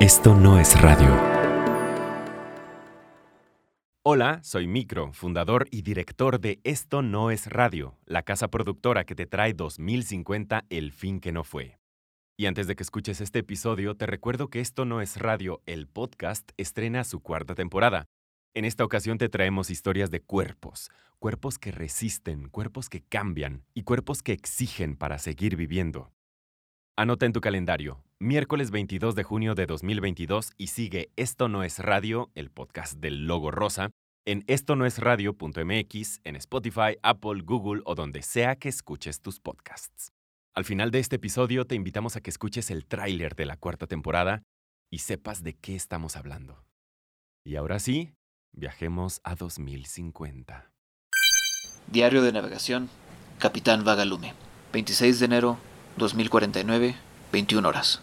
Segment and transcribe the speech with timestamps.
[0.00, 1.12] Esto no es radio.
[4.04, 9.16] Hola, soy Micro, fundador y director de Esto no es radio, la casa productora que
[9.16, 11.80] te trae 2050 El fin que no fue.
[12.36, 15.88] Y antes de que escuches este episodio, te recuerdo que Esto no es radio, el
[15.88, 18.06] podcast, estrena su cuarta temporada.
[18.54, 23.82] En esta ocasión te traemos historias de cuerpos, cuerpos que resisten, cuerpos que cambian y
[23.82, 26.12] cuerpos que exigen para seguir viviendo.
[26.96, 31.78] Anota en tu calendario, miércoles 22 de junio de 2022 y sigue Esto no es
[31.78, 33.90] radio, el podcast del logo rosa,
[34.26, 39.38] en esto no es radio.mx, en Spotify, Apple, Google o donde sea que escuches tus
[39.38, 40.10] podcasts.
[40.54, 43.86] Al final de este episodio te invitamos a que escuches el tráiler de la cuarta
[43.86, 44.42] temporada
[44.90, 46.64] y sepas de qué estamos hablando.
[47.46, 48.14] Y ahora sí,
[48.52, 50.72] viajemos a 2050.
[51.86, 52.90] Diario de navegación,
[53.38, 54.34] Capitán Vagalume,
[54.72, 55.58] 26 de enero
[55.96, 56.96] 2049,
[57.32, 58.02] 21 horas.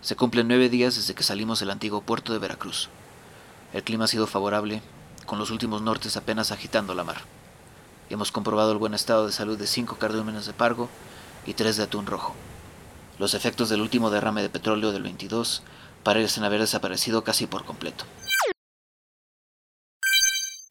[0.00, 2.88] Se cumplen nueve días desde que salimos del antiguo puerto de Veracruz.
[3.72, 4.80] El clima ha sido favorable,
[5.26, 7.18] con los últimos nortes apenas agitando la mar.
[8.08, 10.88] Hemos comprobado el buen estado de salud de cinco cardúmenes de pargo
[11.46, 12.34] y tres de atún rojo.
[13.18, 15.62] Los efectos del último derrame de petróleo del 22
[16.04, 18.04] parecen haber desaparecido casi por completo.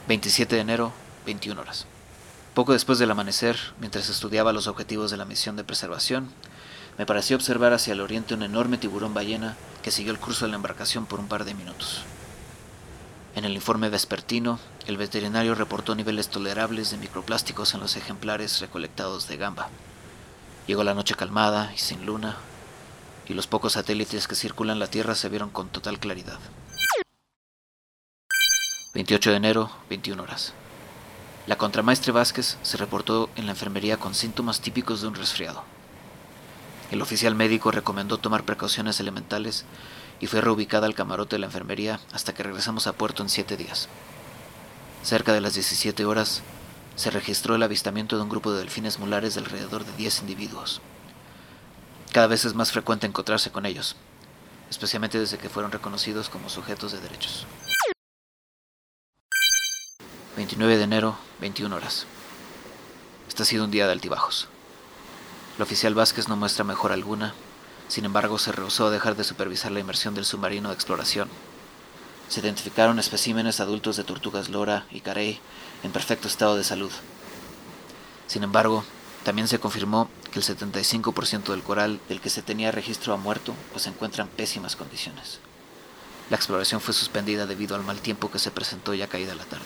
[0.08, 0.94] 27 de enero,
[1.25, 1.86] 21 horas.
[2.53, 6.31] Poco después del amanecer, mientras estudiaba los objetivos de la misión de preservación,
[6.98, 10.52] me pareció observar hacia el oriente un enorme tiburón ballena que siguió el curso de
[10.52, 12.03] la embarcación por un par de minutos.
[13.36, 19.28] En el informe vespertino, el veterinario reportó niveles tolerables de microplásticos en los ejemplares recolectados
[19.28, 19.70] de gamba.
[20.66, 22.36] Llegó la noche calmada y sin luna,
[23.28, 26.40] y los pocos satélites que circulan la Tierra se vieron con total claridad.
[28.95, 30.53] 28 de enero, 21 horas.
[31.45, 35.64] La contramaestre Vázquez se reportó en la enfermería con síntomas típicos de un resfriado.
[36.92, 39.66] El oficial médico recomendó tomar precauciones elementales
[40.20, 43.58] y fue reubicada al camarote de la enfermería hasta que regresamos a puerto en siete
[43.58, 43.90] días.
[45.04, 46.42] Cerca de las 17 horas,
[46.96, 50.81] se registró el avistamiento de un grupo de delfines mulares de alrededor de 10 individuos.
[52.12, 53.96] Cada vez es más frecuente encontrarse con ellos,
[54.70, 57.46] especialmente desde que fueron reconocidos como sujetos de derechos.
[60.36, 62.08] 29 de enero, 21 horas.
[63.28, 64.47] Este ha sido un día de altibajos.
[65.57, 67.34] El oficial Vázquez no muestra mejor alguna,
[67.88, 71.29] sin embargo se rehusó a dejar de supervisar la inmersión del submarino de exploración.
[72.29, 75.40] Se identificaron especímenes adultos de tortugas lora y carey
[75.81, 76.91] en perfecto estado de salud.
[78.28, 78.84] Sin embargo,
[79.23, 83.56] también se confirmó que el 75% del coral del que se tenía registro ha muerto
[83.73, 85.40] o se encuentra en pésimas condiciones.
[86.29, 89.66] La exploración fue suspendida debido al mal tiempo que se presentó ya caída la tarde.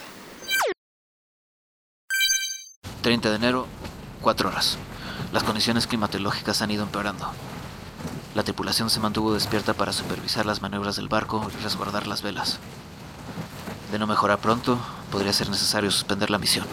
[3.01, 3.67] 30 de enero,
[4.21, 4.77] 4 horas.
[5.31, 7.31] Las condiciones climatológicas han ido empeorando.
[8.35, 12.59] La tripulación se mantuvo despierta para supervisar las maniobras del barco y resguardar las velas.
[13.91, 14.79] De no mejorar pronto,
[15.11, 16.65] podría ser necesario suspender la misión.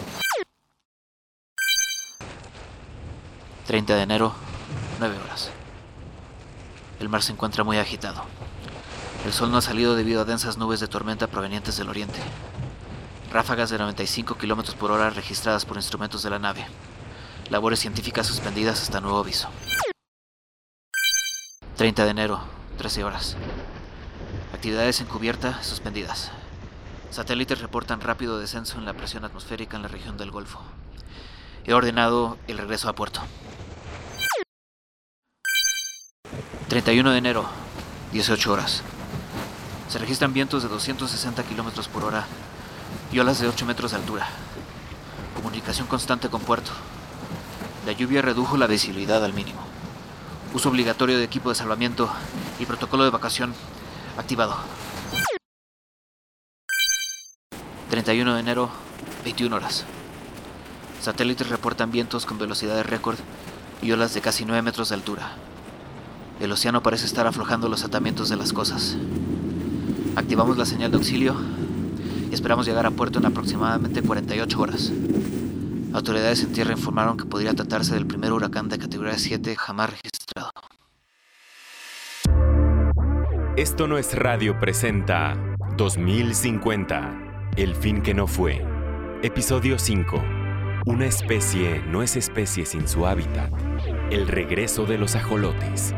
[3.67, 4.33] 30 de enero,
[4.99, 5.51] 9 horas.
[6.99, 8.23] El mar se encuentra muy agitado.
[9.25, 12.19] El sol no ha salido debido a densas nubes de tormenta provenientes del oriente
[13.31, 16.65] ráfagas de 95 km por hora registradas por instrumentos de la nave.
[17.49, 19.49] Labores científicas suspendidas hasta nuevo aviso.
[21.77, 22.41] 30 de enero,
[22.77, 23.37] 13 horas.
[24.53, 26.29] Actividades encubierta suspendidas.
[27.09, 30.61] Satélites reportan rápido descenso en la presión atmosférica en la región del Golfo.
[31.65, 33.21] He ordenado el regreso a puerto.
[36.67, 37.49] 31 de enero,
[38.11, 38.83] 18 horas.
[39.87, 42.27] Se registran vientos de 260 km por hora
[43.11, 44.27] y olas de 8 metros de altura.
[45.33, 46.71] Comunicación constante con puerto.
[47.85, 49.61] La lluvia redujo la visibilidad al mínimo.
[50.53, 52.09] Uso obligatorio de equipo de salvamiento
[52.59, 53.53] y protocolo de evacuación
[54.17, 54.57] activado.
[57.89, 58.69] 31 de enero,
[59.23, 59.85] 21 horas.
[61.01, 63.17] Satélites reportan vientos con velocidades récord
[63.81, 65.31] y olas de casi 9 metros de altura.
[66.39, 68.97] El océano parece estar aflojando los atamientos de las cosas.
[70.15, 71.35] Activamos la señal de auxilio
[72.29, 74.91] y esperamos llegar a puerto en aproximadamente 48 horas.
[75.93, 80.51] Autoridades en tierra informaron que podría tratarse del primer huracán de categoría 7 jamás registrado.
[83.57, 85.35] Esto no es radio presenta
[85.77, 88.63] 2050, el fin que no fue.
[89.23, 90.23] Episodio 5.
[90.85, 93.51] Una especie no es especie sin su hábitat.
[94.11, 95.93] El regreso de los ajolotes.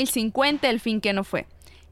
[0.00, 1.46] 2050, el fin que no fue.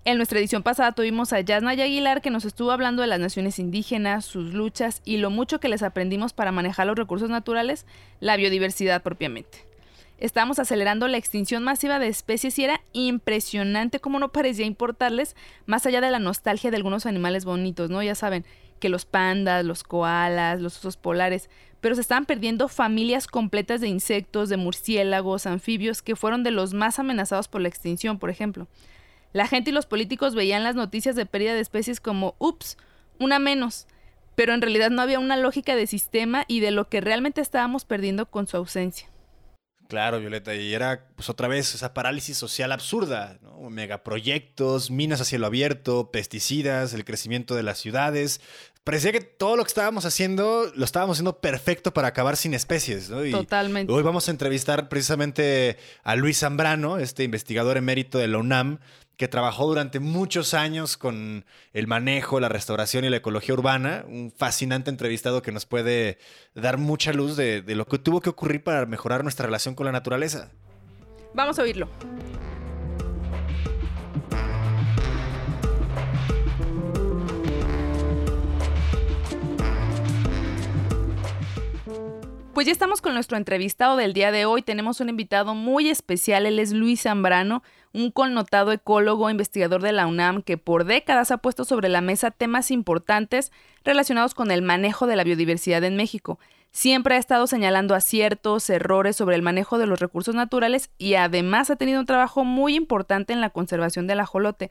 [0.05, 3.59] En nuestra edición pasada tuvimos a Yasna Aguilar que nos estuvo hablando de las naciones
[3.59, 7.85] indígenas, sus luchas y lo mucho que les aprendimos para manejar los recursos naturales,
[8.21, 9.67] la biodiversidad propiamente.
[10.19, 15.85] Estábamos acelerando la extinción masiva de especies y era impresionante cómo no parecía importarles, más
[15.87, 18.03] allá de la nostalgia de algunos animales bonitos, ¿no?
[18.03, 18.45] Ya saben,
[18.79, 23.89] que los pandas, los koalas, los osos polares, pero se estaban perdiendo familias completas de
[23.89, 28.67] insectos, de murciélagos, anfibios, que fueron de los más amenazados por la extinción, por ejemplo.
[29.33, 32.77] La gente y los políticos veían las noticias de pérdida de especies como, ups,
[33.19, 33.87] una menos,
[34.35, 37.85] pero en realidad no había una lógica de sistema y de lo que realmente estábamos
[37.85, 39.09] perdiendo con su ausencia.
[39.89, 43.71] Claro, Violeta, y era pues otra vez esa parálisis social absurda, ¿no?
[43.71, 48.43] megaproyectos, minas a cielo abierto, pesticidas, el crecimiento de las ciudades.
[48.85, 53.09] Parecía que todo lo que estábamos haciendo lo estábamos haciendo perfecto para acabar sin especies.
[53.09, 53.23] ¿no?
[53.31, 53.91] Totalmente.
[53.91, 58.81] Hoy vamos a entrevistar precisamente a Luis Zambrano, este investigador emérito de la UNAM,
[59.19, 64.05] que trabajó durante muchos años con el manejo, la restauración y la ecología urbana.
[64.07, 66.19] Un fascinante entrevistado que nos puede
[66.55, 69.93] dar mucha luz de, lo que tuvo que ocurrir para mejorar nuestra relación con la
[69.93, 70.53] naturaleza.
[71.35, 71.89] Vamos a oírlo.
[82.55, 84.63] Pues ya estamos con nuestro entrevistado del día de hoy.
[84.63, 86.45] Tenemos un invitado muy especial.
[86.45, 87.63] Él es Luis Zambrano,
[87.93, 92.31] un connotado ecólogo, investigador de la UNAM, que por décadas ha puesto sobre la mesa
[92.31, 93.53] temas importantes
[93.85, 96.39] relacionados con el manejo de la biodiversidad en México.
[96.71, 101.71] Siempre ha estado señalando aciertos, errores sobre el manejo de los recursos naturales y además
[101.71, 104.71] ha tenido un trabajo muy importante en la conservación del ajolote.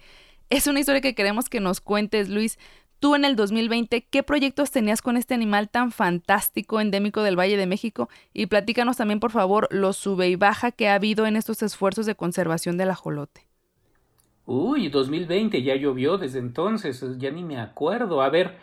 [0.50, 2.58] Es una historia que queremos que nos cuentes, Luis.
[3.00, 7.56] Tú en el 2020, ¿qué proyectos tenías con este animal tan fantástico, endémico del Valle
[7.56, 8.10] de México?
[8.34, 12.08] Y platícanos también, por favor, lo sube y baja que ha habido en estos esfuerzos
[12.08, 13.46] de conservación del ajolote.
[14.48, 18.24] Uy, 2020, ya llovió desde entonces, ya ni me acuerdo.
[18.24, 18.56] A ver,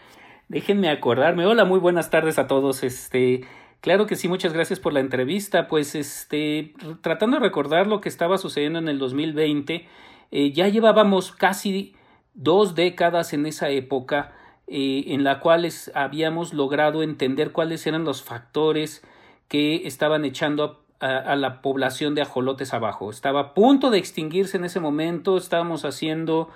[0.48, 1.46] déjenme acordarme.
[1.46, 2.82] Hola, muy buenas tardes a todos.
[2.82, 3.42] Este,
[3.80, 5.68] claro que sí, muchas gracias por la entrevista.
[5.68, 9.86] Pues, este, tratando de recordar lo que estaba sucediendo en el 2020,
[10.32, 11.94] eh, ya llevábamos casi
[12.34, 14.32] dos décadas en esa época
[14.66, 19.02] eh, en la cual habíamos logrado entender cuáles eran los factores
[19.48, 23.10] que estaban echando a, la población de ajolotes abajo.
[23.10, 26.48] Estaba a punto de extinguirse en ese momento, estábamos haciendo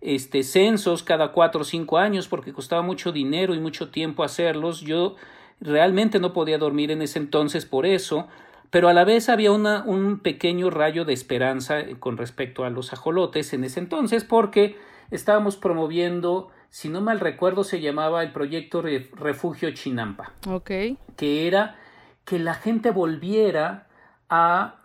[0.00, 4.80] este, censos cada cuatro o cinco años porque costaba mucho dinero y mucho tiempo hacerlos.
[4.80, 5.16] Yo
[5.60, 8.26] realmente no podía dormir en ese entonces por eso,
[8.70, 12.94] pero a la vez había una, un pequeño rayo de esperanza con respecto a los
[12.94, 14.78] ajolotes en ese entonces porque
[15.10, 20.32] estábamos promoviendo, si no mal recuerdo, se llamaba el proyecto Refugio Chinampa.
[20.46, 20.70] Ok.
[21.16, 21.76] Que era
[22.24, 23.88] que la gente volviera
[24.28, 24.76] a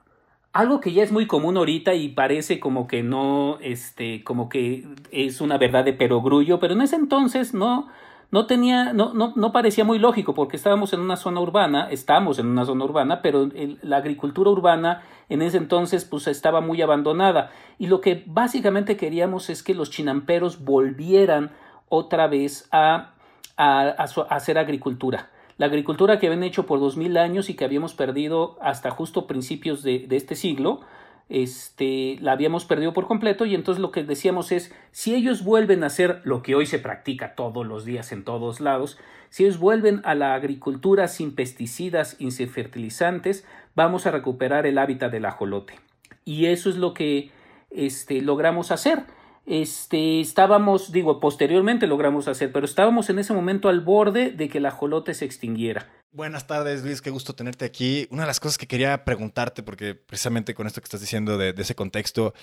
[0.51, 4.86] algo que ya es muy común ahorita y parece como que no, este, como que
[5.12, 7.89] es una verdad de perogrullo, pero en ese entonces no,
[8.31, 12.39] no tenía, no, no, no parecía muy lógico porque estábamos en una zona urbana, estamos
[12.39, 13.50] en una zona urbana, pero
[13.81, 19.50] la agricultura urbana en ese entonces pues estaba muy abandonada y lo que básicamente queríamos
[19.50, 21.51] es que los chinamperos volvieran
[21.89, 23.13] otra vez a,
[23.57, 23.89] a,
[24.30, 25.30] hacer agricultura.
[25.57, 29.28] La agricultura que habían hecho por dos mil años y que habíamos perdido hasta justo
[29.28, 30.81] principios de, de este siglo,
[31.30, 35.83] este, la habíamos perdido por completo y entonces lo que decíamos es, si ellos vuelven
[35.83, 38.97] a hacer lo que hoy se practica todos los días en todos lados,
[39.30, 43.45] si ellos vuelven a la agricultura sin pesticidas y sin fertilizantes,
[43.76, 45.80] vamos a recuperar el hábitat del ajolote.
[46.23, 47.31] Y eso es lo que
[47.69, 49.06] este, logramos hacer
[49.45, 54.57] este, estábamos, digo, posteriormente logramos hacer, pero estábamos en ese momento al borde de que
[54.57, 55.88] el ajolote se extinguiera.
[56.16, 58.07] Buenas tardes, Luis, qué gusto tenerte aquí.
[58.10, 61.54] Una de las cosas que quería preguntarte, porque precisamente con esto que estás diciendo de,
[61.57, 62.34] ese contexto,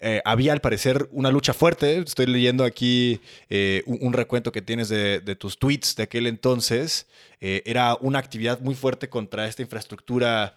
[0.00, 1.98] eh, había al parecer una lucha fuerte.
[1.98, 7.08] Estoy leyendo aquí eh, un, recuento que tienes de, tus tweets de aquel entonces.
[7.42, 10.56] Eh, era una actividad muy fuerte contra esta infraestructura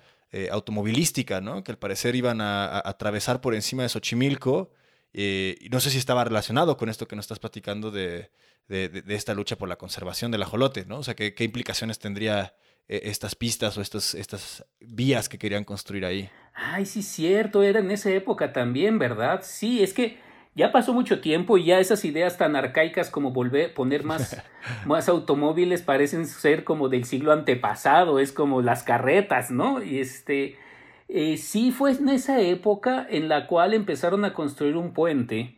[0.50, 1.64] automovilística, ¿no?
[1.64, 4.72] Que al parecer iban a, a atravesar por encima de Xochimilco.
[5.14, 8.32] Eh, y no sé si estaba relacionado con esto que nos estás platicando de,
[8.68, 10.98] esta lucha por la conservación del ajolote, ¿no?
[11.00, 12.56] O sea, ¿qué, implicaciones tendría
[12.88, 16.30] eh, estas pistas o estas, estas vías que querían construir ahí?
[16.54, 19.42] Ay, sí, cierto, era en esa época también, ¿verdad?
[19.44, 20.18] Sí, es que
[20.56, 24.42] ya pasó mucho tiempo y ya esas ideas tan arcaicas como volver poner más,
[24.86, 29.84] más automóviles parecen ser como del siglo antepasado, es como las carretas, ¿no?
[29.84, 30.58] Y este,
[31.08, 35.56] eh, sí fue en esa época en la cual empezaron a construir un puente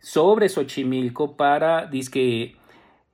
[0.00, 2.56] sobre Xochimilco para, que eh,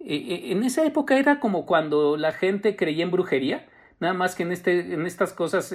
[0.00, 3.66] eh, en esa época era como cuando la gente creía en brujería.
[4.00, 5.72] Nada más que en, este, en estas cosas,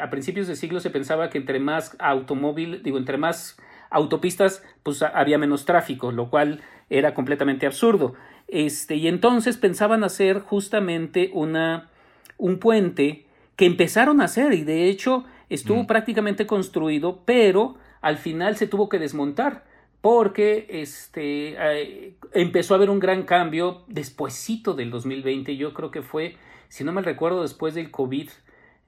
[0.00, 3.58] a principios de siglo se pensaba que entre más automóvil, digo, entre más
[3.90, 8.14] autopistas, pues había menos tráfico, lo cual era completamente absurdo.
[8.48, 11.90] Este, y entonces pensaban hacer justamente una,
[12.38, 15.86] un puente que empezaron a hacer y de hecho estuvo mm.
[15.86, 19.64] prácticamente construido, pero al final se tuvo que desmontar
[20.00, 26.02] porque este, eh, empezó a haber un gran cambio despuesito del 2020, yo creo que
[26.02, 26.36] fue,
[26.68, 28.28] si no me recuerdo, después del COVID,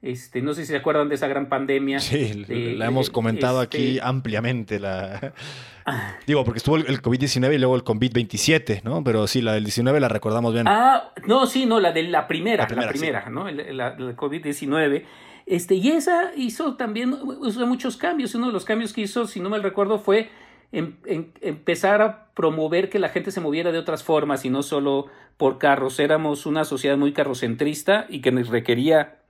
[0.01, 1.99] este, no sé si se acuerdan de esa gran pandemia.
[1.99, 2.45] Sí,
[2.77, 4.79] la hemos comentado aquí este ampliamente.
[4.79, 5.33] La...
[5.91, 6.17] Ah.
[6.27, 9.03] Digo, porque estuvo el COVID-19 y luego el COVID-27, ¿no?
[9.03, 10.67] Pero sí, la del 19 la recordamos bien.
[10.67, 13.49] Ah, no, sí, no, la de la primera, la primera, ¿no?
[13.49, 15.03] La, COVID-19.
[15.49, 18.35] Este, y esa hizo también hizo muchos cambios.
[18.35, 20.29] Uno de los cambios que hizo, si no me recuerdo, fue
[20.71, 24.61] em, em, empezar a promover que la gente se moviera de otras formas y no
[24.61, 25.99] solo por carros.
[25.99, 29.21] Éramos una sociedad muy carrocentrista y que nos requería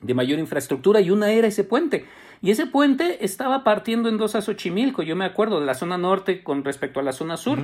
[0.00, 2.06] de mayor infraestructura y una era ese puente.
[2.40, 5.98] Y ese puente estaba partiendo en dos a Xochimilco, yo me acuerdo, de la zona
[5.98, 7.58] norte con respecto a la zona sur.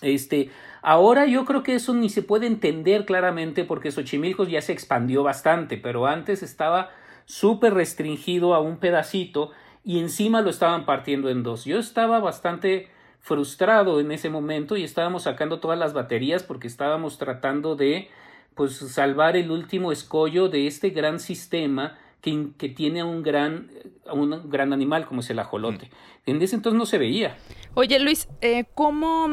[0.00, 0.50] Este,
[0.82, 5.22] ahora yo creo que eso ni se puede entender claramente porque Xochimilco ya se expandió
[5.22, 6.90] bastante, pero antes estaba
[7.32, 11.64] súper restringido a un pedacito y encima lo estaban partiendo en dos.
[11.64, 17.16] Yo estaba bastante frustrado en ese momento y estábamos sacando todas las baterías porque estábamos
[17.16, 18.10] tratando de
[18.54, 23.70] pues salvar el último escollo de este gran sistema que, que tiene a un gran,
[24.12, 25.86] un gran animal como es el ajolote.
[25.86, 26.30] Mm.
[26.32, 27.38] En ese entonces no se veía.
[27.72, 29.26] Oye Luis, eh, ¿cómo,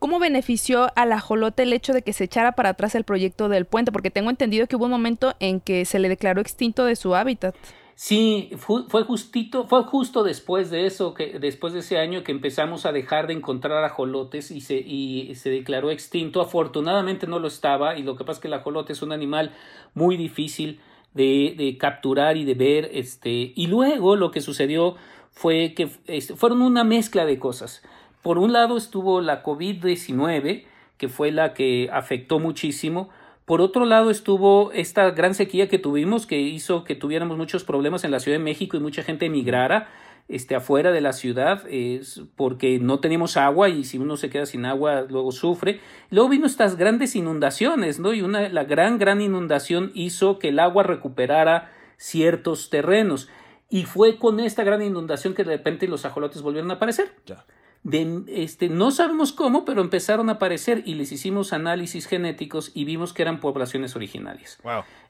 [0.00, 3.66] ¿cómo benefició al ajolote el hecho de que se echara para atrás el proyecto del
[3.66, 3.92] puente?
[3.92, 7.14] Porque tengo entendido que hubo un momento en que se le declaró extinto de su
[7.14, 7.54] hábitat.
[7.94, 12.86] Sí, fue, justito, fue justo después de eso, que después de ese año que empezamos
[12.86, 16.40] a dejar de encontrar ajolotes y se, y se declaró extinto.
[16.40, 19.52] Afortunadamente no lo estaba, y lo que pasa es que el ajolote es un animal
[19.92, 20.80] muy difícil
[21.12, 22.90] de, de capturar y de ver.
[22.94, 24.96] Este, y luego lo que sucedió
[25.30, 27.82] fue que este, fueron una mezcla de cosas.
[28.22, 30.64] Por un lado estuvo la COVID-19,
[30.98, 33.10] que fue la que afectó muchísimo
[33.50, 38.04] por otro lado estuvo esta gran sequía que tuvimos que hizo que tuviéramos muchos problemas
[38.04, 39.88] en la Ciudad de México y mucha gente emigrara
[40.28, 44.46] este, afuera de la ciudad es porque no teníamos agua y si uno se queda
[44.46, 45.80] sin agua luego sufre.
[46.10, 48.14] Luego vino estas grandes inundaciones, ¿no?
[48.14, 53.28] Y una, la gran, gran inundación hizo que el agua recuperara ciertos terrenos.
[53.68, 57.10] Y fue con esta gran inundación que de repente los ajolotes volvieron a aparecer.
[57.26, 57.44] Ya
[57.82, 62.84] de, este, no sabemos cómo, pero empezaron a aparecer y les hicimos análisis genéticos y
[62.84, 64.58] vimos que eran poblaciones originarias.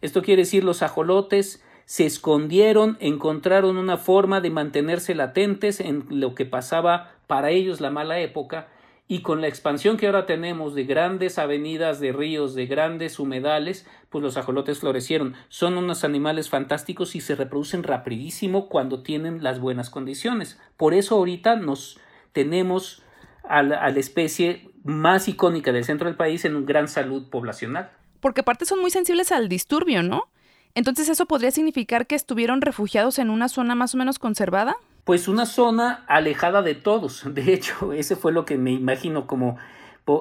[0.01, 6.37] Esto quiere decir los ajolotes se escondieron, encontraron una forma de mantenerse latentes en lo
[6.37, 8.69] que pasaba para ellos la mala época
[9.09, 13.89] y con la expansión que ahora tenemos de grandes avenidas, de ríos, de grandes humedales,
[14.09, 15.35] pues los ajolotes florecieron.
[15.49, 20.61] Son unos animales fantásticos y se reproducen rapidísimo cuando tienen las buenas condiciones.
[20.77, 21.99] Por eso ahorita nos
[22.33, 23.03] tenemos
[23.45, 27.91] a la, especie más icónica del centro del país en un gran salud poblacional.
[28.21, 30.29] Porque aparte son muy sensibles al disturbio, ¿no?
[30.75, 34.77] Entonces eso podría significar que estuvieron refugiados en una zona más o menos conservada.
[35.05, 37.25] Pues una zona alejada de todos.
[37.35, 39.59] De hecho, ese fue lo que me imagino como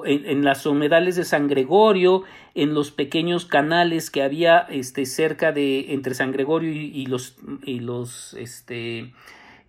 [0.04, 2.24] en, las humedales de San Gregorio,
[2.54, 7.80] en los pequeños canales que había este, cerca de entre San Gregorio y, los y
[7.80, 9.12] los este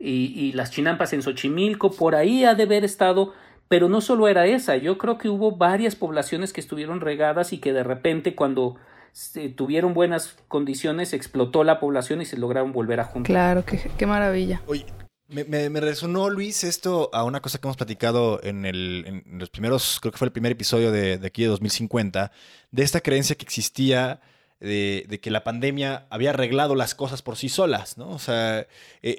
[0.03, 3.33] y, las chinampas en Xochimilco, por ahí ha de haber estado,
[3.67, 7.59] pero no solo era esa, yo creo que hubo varias poblaciones que estuvieron regadas y
[7.59, 8.77] que de repente cuando
[9.55, 13.31] tuvieron buenas condiciones explotó la población y se lograron volver a juntar.
[13.31, 14.61] Claro, qué, qué maravilla.
[14.67, 14.85] Oye,
[15.27, 19.49] me, me, resonó, Luis, esto a una cosa que hemos platicado en, el, en los
[19.49, 22.31] primeros, creo que fue el primer episodio de, de aquí de 2050,
[22.71, 24.19] de esta creencia que existía
[24.61, 28.09] de, que la pandemia había arreglado las cosas por sí solas, ¿no?
[28.09, 28.67] O sea, e,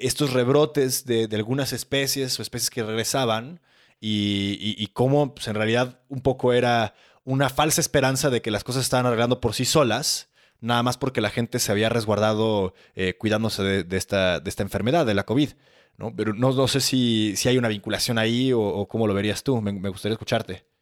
[0.01, 3.59] estos rebrotes de, algunas especies o especies que regresaban
[3.99, 6.95] y, cómo pues, en realidad un poco era
[7.25, 11.21] una falsa esperanza de que las cosas estaban arreglando por sí solas, nada más porque
[11.21, 15.49] la gente se había resguardado eh, cuidándose de, esta, de esta enfermedad, de la COVID.
[15.97, 16.13] ¿no?
[16.15, 19.61] Pero no, sé si, si hay una vinculación ahí o, cómo lo verías tú.
[19.61, 20.72] me gustaría escucharte.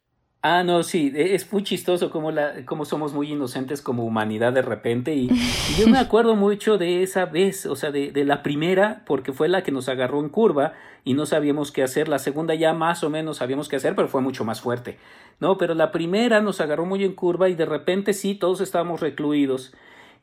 [0.44, 4.52] Ah, no, sí, e, es muy chistoso como, la, como somos muy inocentes como humanidad
[4.52, 5.14] de repente.
[5.14, 5.30] Y,
[5.78, 9.48] yo me acuerdo mucho de esa vez, o sea, de, de, la primera, porque fue
[9.48, 10.72] la que nos agarró en curva
[11.04, 12.08] y no sabíamos qué hacer.
[12.08, 14.98] La segunda ya más o menos sabíamos qué hacer, pero fue mucho más fuerte.
[15.38, 19.00] No, pero la primera nos agarró muy en curva y de repente sí, todos estábamos
[19.00, 19.72] recluidos.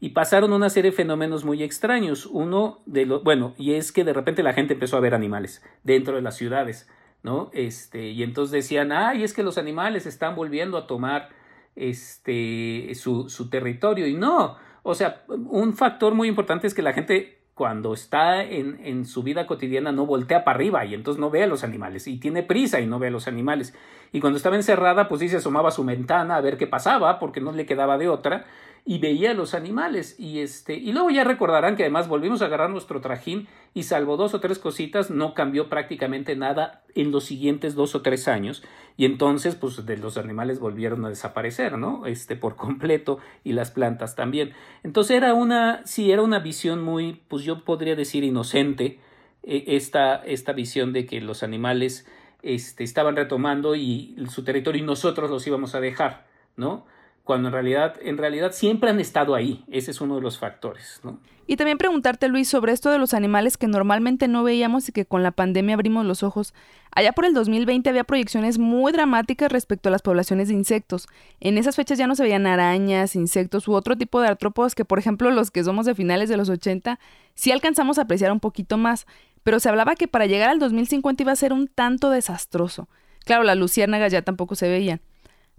[0.02, 2.26] Y pasaron una serie de fenómenos muy extraños.
[2.26, 5.64] Uno de los, bueno, y es que de repente la gente empezó a ver animales
[5.84, 6.90] dentro de las ciudades
[7.24, 7.50] ¿no?
[7.54, 11.30] Este, y entonces decían, ay, es que los animales están volviendo a tomar
[11.76, 14.08] este, su, su territorio.
[14.08, 18.80] Y no, O sea, un factor muy importante es que la gente cuando está en,
[18.86, 22.08] en, su vida cotidiana no voltea para arriba y entonces no ve a los animales
[22.08, 23.76] y tiene prisa y no ve a los animales.
[24.14, 27.20] Y cuando estaba encerrada, pues sí se asomaba a su ventana a ver qué pasaba
[27.20, 28.46] porque no le quedaba de otra
[28.86, 32.46] y veía a los animales y este y luego ya recordarán que además volvimos a
[32.46, 37.26] agarrar nuestro trajín y salvo dos o tres cositas no cambió prácticamente nada en los
[37.26, 38.64] siguientes dos o tres años.
[38.98, 43.72] Y entonces pues de los animales volvieron a desaparecer no este por completo y las
[43.72, 44.54] plantas también.
[44.84, 49.00] Entonces era una sí era una visión muy pues yo podría decir inocente
[49.44, 52.08] eh, esta esta visión de que los animales
[52.42, 56.86] este estaban retomando y su territorio y nosotros los íbamos a dejar no
[57.30, 59.64] cuando en realidad, en realidad siempre han estado ahí.
[59.70, 61.00] Ese es uno de los factores.
[61.46, 65.06] Y también preguntarte, Luis, sobre esto de los animales que normalmente no veíamos y que
[65.06, 66.56] con la pandemia abrimos los ojos.
[66.90, 71.08] Allá por el 2020 había proyecciones muy dramáticas respecto a las poblaciones de insectos.
[71.40, 74.84] En esas fechas ya no se veían arañas, insectos u otro tipo de artrópodos que,
[74.84, 77.00] por ejemplo, los que somos de finales de los 80,
[77.36, 79.06] sí alcanzamos a apreciar un poquito más.
[79.44, 82.90] Pero se hablaba que para llegar al 2050 iba a ser un tanto desastroso.
[83.24, 85.00] Claro, las luciérnagas ya tampoco se veían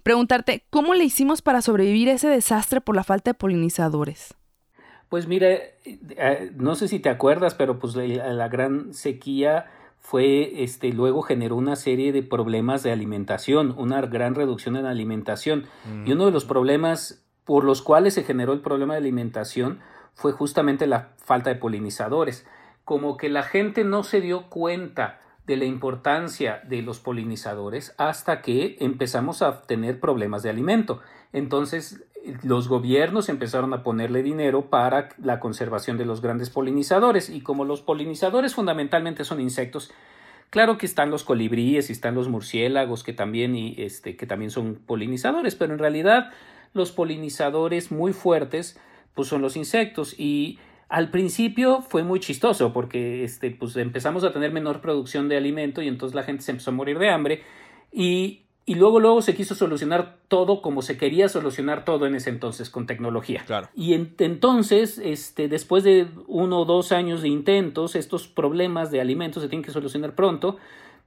[0.02, 4.35] preguntarte, ¿cómo le hicimos para sobrevivir a ese desastre por la falta de polinizadores?
[5.09, 5.49] Pues mira,
[5.85, 9.66] eh, no sé si te acuerdas, pero pues la, gran sequía
[9.99, 15.66] fue, este, luego generó una serie de problemas de alimentación, una gran reducción en alimentación.
[16.07, 19.80] Y uno de los problemas por los cuales se generó el problema de alimentación
[20.14, 22.47] fue justamente la falta de polinizadores.
[22.85, 28.40] Como que la gente no se dio cuenta de la importancia de los polinizadores hasta
[28.40, 31.00] que empezamos a tener problemas de alimento.
[31.33, 32.04] Entonces,
[32.45, 37.64] los gobiernos empezaron a ponerle dinero para la conservación de los grandes polinizadores y como
[37.64, 39.90] los polinizadores fundamentalmente son insectos,
[40.50, 44.76] claro que están los colibríes y están los murciélagos que también, este, que también son
[44.76, 46.30] polinizadores, pero en realidad
[46.75, 48.78] los polinizadores muy fuertes
[49.14, 54.32] pues son los insectos y al principio fue muy chistoso porque este, pues empezamos a
[54.32, 57.42] tener menor producción de alimento y entonces la gente se empezó a morir de hambre
[57.92, 62.30] y, y luego luego se quiso solucionar todo como se quería solucionar todo en ese
[62.30, 63.45] entonces con tecnología.
[63.47, 63.69] Claro.
[63.76, 69.45] Y entonces, este, después de uno o dos años de intentos, estos problemas de alimentos
[69.45, 70.56] se tienen que solucionar pronto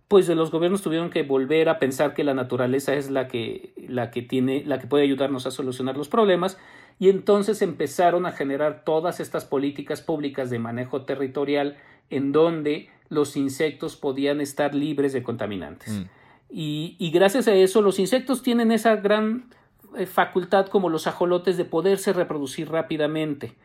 [0.07, 4.11] pues los gobiernos tuvieron que volver a pensar que la naturaleza es la que, la
[4.11, 6.59] que tiene, la que puede ayudarnos a solucionar los problemas
[6.99, 11.77] y entonces empezaron a generar todas estas políticas públicas de manejo territorial
[12.09, 15.93] en donde los insectos podían estar libres de contaminantes.
[15.93, 16.03] Mm.
[16.49, 19.49] Y, y, gracias a eso los insectos tienen esa gran
[19.97, 23.55] eh, facultad como los ajolotes de poderse reproducir rápidamente.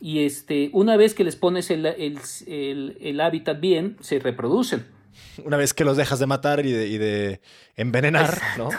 [0.00, 2.18] Y este, una vez que les pones el, el,
[2.48, 4.84] el, el hábitat bien, se reproducen.
[5.44, 7.40] Una vez que los dejas de matar y de, y de
[7.76, 8.70] envenenar, ¿no?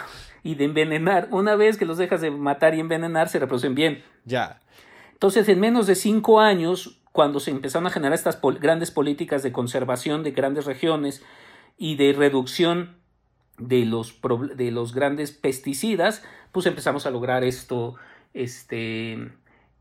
[0.44, 1.30] Y de envenenar.
[1.32, 4.04] Una vez que los dejas de matar y envenenar, se reproducen bien.
[4.26, 4.60] Ya.
[5.14, 9.52] Entonces, en menos de cinco años, cuando se empezaron a generar estas grandes políticas de
[9.52, 11.24] conservación de grandes regiones
[11.78, 12.98] y de reducción
[13.58, 14.20] de los,
[14.56, 17.96] de los grandes pesticidas, pues empezamos a lograr esto,
[18.34, 19.14] este,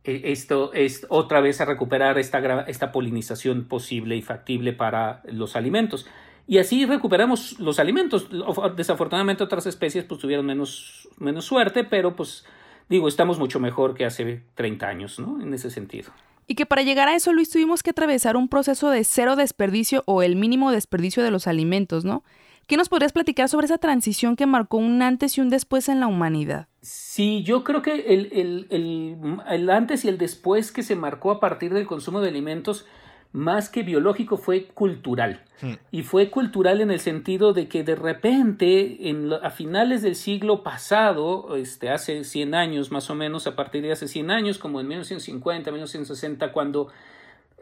[0.04, 5.56] e, esto es otra vez a recuperar esta, esta polinización posible y factible para los
[5.56, 6.06] alimentos
[6.46, 8.28] y así recuperamos los alimentos.
[8.76, 12.44] Desafortunadamente otras especies pues tuvieron menos, menos suerte, pero pues
[12.88, 15.40] digo, estamos mucho mejor que hace 30 años, ¿no?
[15.40, 16.12] En ese sentido.
[16.46, 20.02] Y que para llegar a eso, Luis, tuvimos que atravesar un proceso de cero desperdicio
[20.06, 22.24] o el mínimo desperdicio de los alimentos, ¿no?
[22.66, 26.00] ¿Qué nos podrías platicar sobre esa transición que marcó un antes y un después en
[26.00, 26.68] la humanidad?
[26.80, 31.30] Sí, yo creo que el, el, el, el antes y el después que se marcó
[31.30, 32.86] a partir del consumo de alimentos
[33.32, 35.42] más que biológico fue cultural.
[35.60, 35.74] Hmm.
[35.90, 40.62] Y fue cultural en el sentido de que de repente, en, a finales del siglo
[40.62, 44.80] pasado, este, hace 100 años más o menos, a partir de hace 100 años, como
[44.80, 46.88] en 1950, 1960, cuando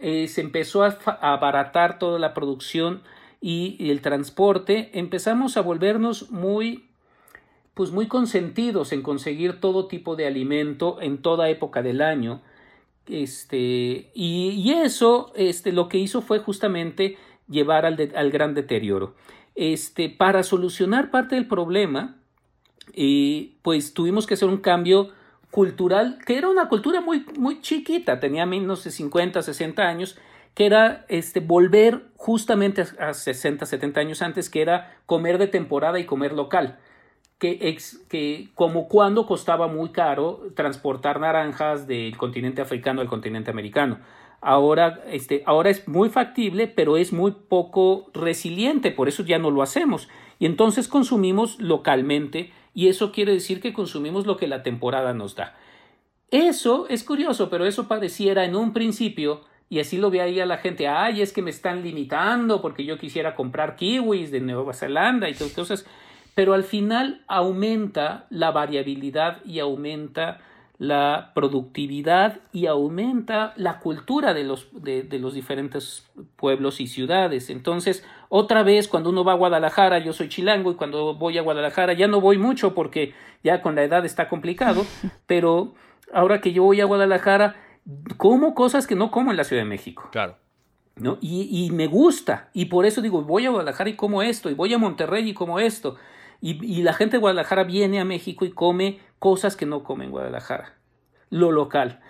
[0.00, 3.02] eh, se empezó a, abaratar toda la producción
[3.40, 6.86] y, y el transporte, empezamos a volvernos muy
[7.74, 12.42] pues muy consentidos en conseguir todo tipo de alimento en toda época del año
[13.10, 17.18] este, y, eso este, lo que hizo fue justamente
[17.48, 19.14] llevar al, gran deterioro.
[19.54, 22.16] Este, para solucionar parte del problema,
[22.94, 25.10] eh, pues tuvimos que hacer un cambio
[25.50, 30.16] cultural, que era una cultura muy, muy chiquita, tenía menos de 50, 60 años,
[30.54, 35.98] que era este, volver justamente a 60, 70 años antes, que era comer de temporada
[35.98, 36.78] y comer local
[37.40, 43.98] que, que como cuando costaba muy caro transportar naranjas del continente africano al continente americano.
[44.42, 49.50] Ahora, este, ahora es muy factible, pero es muy poco resiliente, por eso ya no
[49.50, 50.08] lo hacemos.
[50.38, 55.34] Y entonces consumimos localmente y eso quiere decir que consumimos lo que la temporada nos
[55.34, 55.56] da.
[56.30, 60.88] Eso es curioso, pero eso pareciera en un principio, y así lo veía la gente,
[60.88, 65.34] ay, es que me están limitando porque yo quisiera comprar kiwis de Nueva Zelanda y
[65.34, 65.86] todas
[66.34, 70.38] pero al final aumenta la variabilidad y aumenta
[70.80, 77.50] la productividad y aumenta la cultura de los, de, los diferentes pueblos y ciudades.
[77.50, 81.42] Entonces, otra vez, cuando uno va a Guadalajara, yo soy chilango y cuando voy a
[81.42, 83.12] Guadalajara ya no voy mucho porque
[83.44, 84.86] ya con la edad está complicado,
[85.26, 85.74] pero
[86.14, 87.56] ahora que yo voy a Guadalajara,
[88.16, 90.08] como cosas que no como en la Ciudad de México.
[90.10, 90.36] Claro.
[90.96, 91.18] ¿no?
[91.20, 94.54] Y, y, me gusta, y por eso digo, voy a Guadalajara y como esto, y
[94.54, 95.96] voy a Monterrey y como esto.
[96.40, 100.10] Y, la gente de Guadalajara viene a México y come cosas que no come en
[100.10, 100.74] Guadalajara,
[101.28, 102.00] lo local.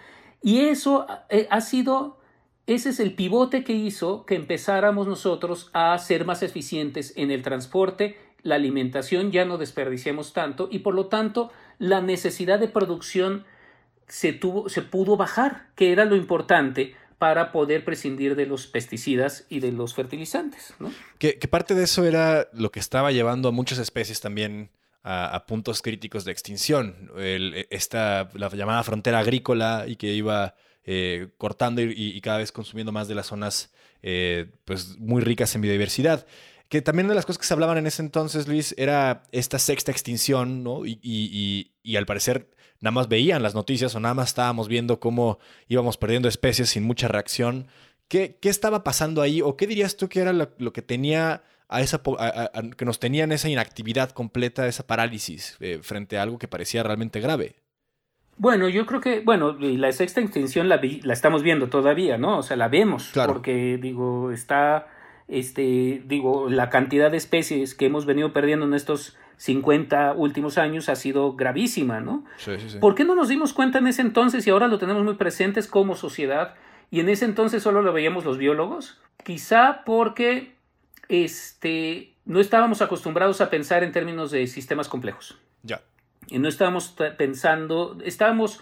[0.41, 2.19] Y eso eh, ha sido,
[2.67, 7.43] ese es el pivote que hizo que empezáramos nosotros a ser más eficientes en el
[7.43, 13.45] transporte, la alimentación, ya no desperdiciamos tanto y por lo tanto la necesidad de producción
[14.07, 19.45] se, tuvo, se pudo bajar, que era lo importante para poder prescindir de los pesticidas
[19.51, 20.73] y de los fertilizantes.
[20.79, 20.91] ¿no?
[21.19, 24.71] Que, parte de eso era lo que estaba llevando a muchas especies también
[25.03, 27.11] a, puntos críticos de extinción.
[27.69, 33.07] esta, la llamada frontera agrícola y que iba eh, cortando y, cada vez consumiendo más
[33.07, 36.27] de las zonas eh, pues muy ricas en biodiversidad.
[36.71, 39.59] Que también una de las cosas que se hablaban en ese entonces, Luis, era esta
[39.59, 40.87] sexta extinción, ¿no?
[40.87, 42.49] y al parecer
[42.81, 45.39] nada más veían las noticias o nada más estábamos viendo cómo
[45.69, 47.67] íbamos perdiendo especies sin mucha reacción.
[48.09, 49.43] ¿Qué, qué estaba pasando ahí?
[49.43, 52.03] ¿O qué dirías tú que era lo, que tenía a esa
[52.77, 56.83] que nos tenía en esa inactividad completa, esa parálisis eh, frente a algo que parecía
[56.83, 57.55] realmente grave?
[58.37, 62.39] Bueno, yo creo que, bueno, la sexta extinción la, la estamos viendo todavía, ¿no?
[62.39, 64.87] O sea, la vemos, porque, digo, está,
[65.29, 70.91] este, digo, la cantidad de especies que hemos venido perdiendo en estos 50 últimos años
[70.91, 72.27] ha sido gravísima, ¿no?
[72.37, 72.79] Sí, sí, sí.
[72.79, 75.67] ¿Por qué no nos dimos cuenta en ese entonces y ahora lo tenemos muy presentes
[75.67, 76.57] como sociedad
[76.91, 79.01] y en ese entonces solo lo veíamos los biólogos?
[79.25, 80.53] Quizá porque
[81.09, 85.39] este, no estábamos acostumbrados a pensar en términos de sistemas complejos.
[85.63, 85.81] Ya.
[86.27, 88.61] Y no estábamos pensando, estábamos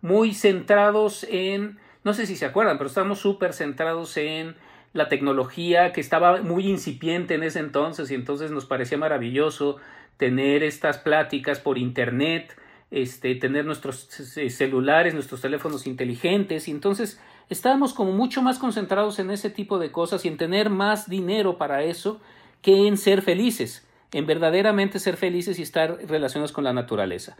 [0.00, 4.54] muy centrados en, no sé si se acuerdan, pero estábamos súper centrados en
[4.92, 9.78] la tecnología que estaba muy incipiente en ese entonces y entonces nos parecía maravilloso
[10.20, 12.54] tener estas pláticas por internet,
[12.90, 14.06] este, tener nuestros
[14.50, 19.90] celulares, nuestros teléfonos inteligentes, y entonces estábamos como mucho más concentrados en ese tipo de
[19.90, 22.20] cosas y en tener más dinero para eso
[22.60, 27.38] que en ser felices, en verdaderamente ser felices y estar relacionados con la naturaleza.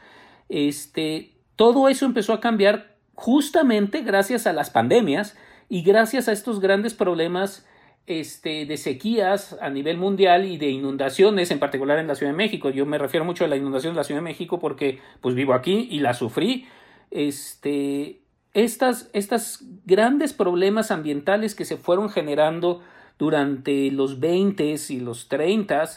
[0.49, 5.37] Este, todo eso empezó a cambiar justamente gracias a las pandemias
[5.69, 7.67] y gracias a estos grandes problemas
[8.07, 12.37] este, de sequías a nivel mundial y de inundaciones, en particular en la Ciudad de
[12.37, 12.71] México.
[12.71, 15.55] Yo me refiero mucho a la inundación de la Ciudad de México porque pues vivo
[15.55, 16.67] aquí y la sufrí.
[17.11, 18.21] Este,
[18.53, 22.83] estas, estas grandes problemas ambientales que se fueron generando
[23.19, 25.89] durante los 20 y los 30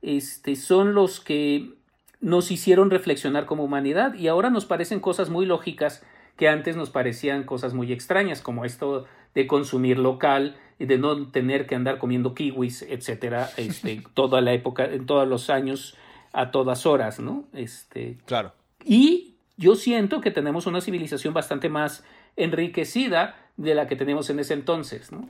[0.00, 1.74] este, son los que
[2.20, 6.02] nos hicieron reflexionar como humanidad y ahora nos parecen cosas muy lógicas
[6.38, 11.30] que antes nos parecían cosas muy extrañas, como esto de consumir local, y de no
[11.32, 15.96] tener que andar comiendo kiwis, etcétera, este, toda la época, en todos los años,
[16.32, 17.44] a todas horas, ¿no?
[17.52, 18.52] Este, claro.
[18.84, 22.04] Y yo siento que tenemos una civilización bastante más
[22.36, 25.28] enriquecida de la que teníamos en ese entonces, ¿no?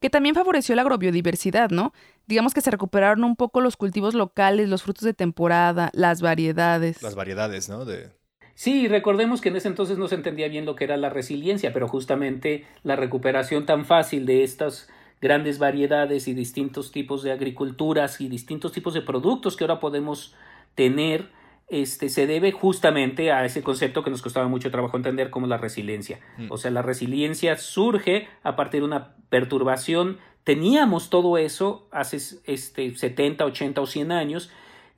[0.00, 1.94] Que también favoreció la agrobiodiversidad, ¿no?
[2.26, 7.02] Digamos que se recuperaron un poco los cultivos locales, los frutos de temporada, las variedades.
[7.02, 7.86] Las variedades, ¿no?
[7.86, 8.10] De
[8.54, 11.72] Sí, recordemos que en ese entonces no se entendía bien lo que era la resiliencia,
[11.72, 14.88] pero justamente la recuperación tan fácil de estas
[15.20, 20.34] grandes variedades y distintos tipos de agriculturas y distintos tipos de productos que ahora podemos
[20.74, 21.30] tener,
[21.68, 25.58] este, se debe justamente a ese concepto que nos costaba mucho trabajo entender como la
[25.58, 26.20] resiliencia.
[26.38, 26.50] Mm.
[26.50, 30.18] O sea, la resiliencia surge a partir de una perturbación.
[30.44, 34.50] Teníamos todo eso hace este, 70, 80 o 100 años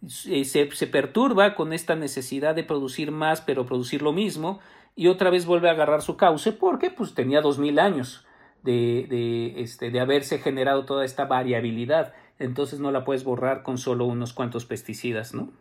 [0.09, 4.61] se, perturba con esta necesidad de producir más pero producir lo mismo
[4.97, 8.25] y otra vez vuelve a agarrar su cauce porque pues tenía dos mil años
[8.63, 13.79] de, de, este, de haberse generado toda esta variabilidad entonces no la puedes borrar con
[13.79, 15.53] solo unos cuantos pesticidas, ¿no?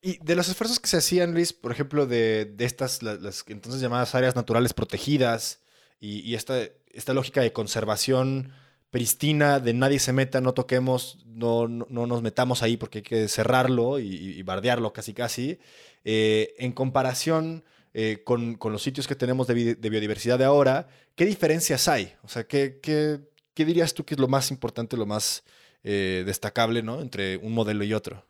[0.00, 3.80] Y de los esfuerzos que se hacían, Luis, por ejemplo, de, de estas, las, entonces
[3.80, 5.60] llamadas áreas naturales protegidas
[5.98, 6.60] y, y esta,
[6.92, 8.52] esta lógica de conservación
[8.90, 13.28] pristina de nadie se meta, no toquemos, no, no, nos metamos ahí porque hay que
[13.28, 15.58] cerrarlo y, bardearlo casi casi.
[16.04, 21.88] Eh, en comparación eh, con, los sitios que tenemos de, biodiversidad de ahora, ¿qué diferencias
[21.88, 22.14] hay?
[22.22, 23.20] O sea, ¿qué, qué,
[23.64, 25.44] dirías tú que es lo más importante, lo más
[25.82, 27.00] eh, destacable ¿no?
[27.00, 28.24] entre un modelo y otro?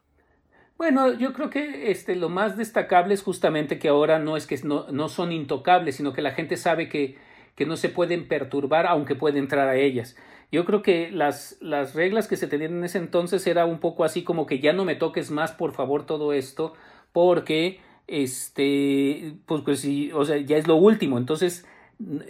[0.79, 4.57] Bueno, yo creo que este, lo más destacable es justamente que ahora no es que
[4.63, 7.19] no, no son intocables, sino que la gente sabe que,
[7.57, 10.17] que no se pueden perturbar aunque puede entrar a ellas.
[10.51, 14.05] Yo creo que las, las reglas que se tenían en ese entonces era un poco
[14.05, 16.73] así como que ya no me toques más, por favor, todo esto,
[17.13, 21.19] porque este, pues, pues sí, o sea, ya es lo último.
[21.19, 21.67] Entonces,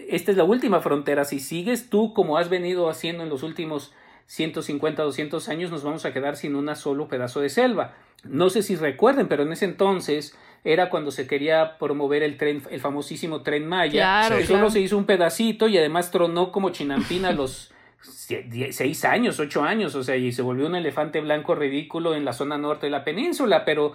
[0.09, 1.25] esta es la última frontera.
[1.25, 3.93] Si sigues tú como has venido haciendo en los últimos
[4.27, 7.95] 150, 200 años, nos vamos a quedar sin un solo pedazo de selva.
[8.25, 12.63] No sé si recuerden, pero en ese entonces era cuando se quería promover el tren,
[12.71, 13.93] el famosísimo tren Maya.
[13.93, 19.41] Claro, que solo se hizo un pedacito y además tronó como chinampina los seis años,
[19.41, 22.87] ocho años, o sea, y se volvió un elefante blanco ridículo en la zona norte
[22.87, 23.93] de la península, pero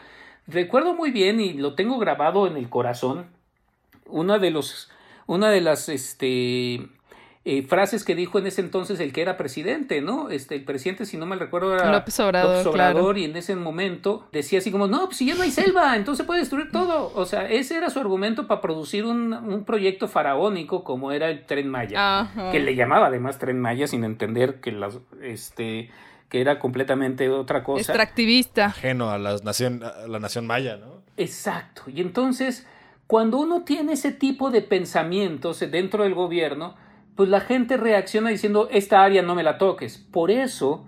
[0.48, 3.28] recuerdo muy bien y lo tengo grabado en el corazón,
[4.06, 4.90] una de los,
[5.26, 6.88] una de las, este,
[7.46, 10.30] eh, frases que dijo en ese entonces el que era presidente, ¿no?
[10.30, 13.18] Este, el presidente, si no mal recuerdo, era López Obrador, claro.
[13.18, 16.26] y en ese momento decía así como, no, pues si ya no hay selva, entonces
[16.26, 17.12] puede destruir todo.
[17.16, 21.46] O sea, ese era su argumento para producir un, un proyecto faraónico como era el
[21.46, 22.52] Tren Maya, Ajá.
[22.52, 25.92] que le llamaba además Tren Maya sin entender que las, este,
[26.30, 27.82] que era completamente otra cosa.
[27.82, 28.68] Extractivista.
[28.68, 31.04] Ajeno a la nación, a la nación maya, ¿no?
[31.18, 31.84] Exacto.
[31.88, 32.66] Y entonces,
[33.06, 36.76] cuando uno tiene ese tipo de pensamientos dentro del gobierno,
[37.16, 39.98] pues la gente reacciona diciendo, esta área no me la toques.
[39.98, 40.86] Por eso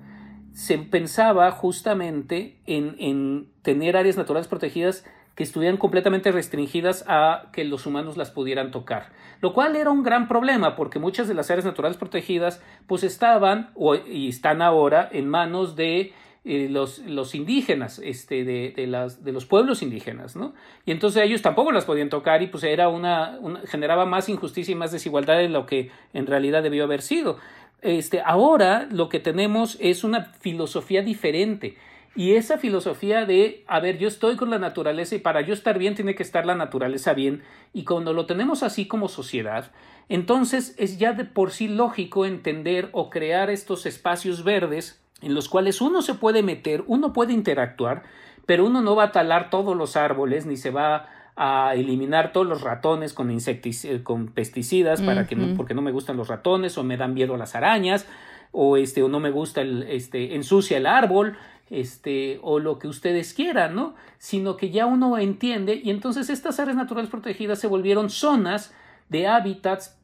[0.53, 7.65] se pensaba justamente en, en tener áreas naturales protegidas que estuvieran completamente restringidas a que
[7.65, 9.11] los humanos las pudieran tocar.
[9.41, 13.69] Lo cual era un gran problema porque muchas de las áreas naturales protegidas pues estaban
[13.75, 16.13] o, y están ahora en manos de
[16.47, 20.53] eh, los, los, indígenas, este, de, de, las, de los pueblos indígenas, ¿no?
[20.85, 24.71] Y entonces ellos tampoco las podían tocar y pues era una, una, generaba más injusticia
[24.71, 27.39] y más desigualdad de lo que en realidad debió haber sido.
[27.81, 31.77] Este, ahora lo que tenemos es una filosofía diferente.
[32.15, 35.79] Y esa filosofía de, a ver, yo estoy con la naturaleza y para yo estar
[35.79, 37.41] bien tiene que estar la naturaleza bien.
[37.73, 39.71] Y cuando lo tenemos así como sociedad,
[40.09, 45.49] entonces es ya de por sí lógico entender o crear estos espacios verdes en los
[45.49, 48.03] cuales uno se puede meter, uno puede interactuar,
[48.45, 52.47] pero uno no va a talar todos los árboles ni se va a eliminar todos
[52.47, 55.27] los ratones con, insectic con pesticidas para uh -huh.
[55.27, 58.07] que no, porque no me gustan los ratones o me dan miedo las arañas
[58.51, 61.37] o este o no me gusta el este ensucia el árbol
[61.69, 63.95] este o lo que ustedes quieran, ¿no?
[64.17, 68.73] Sino que ya uno entiende y entonces estas áreas naturales protegidas se volvieron zonas
[69.09, 69.97] de hábitats